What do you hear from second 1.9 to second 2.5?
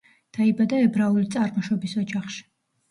ოჯახში.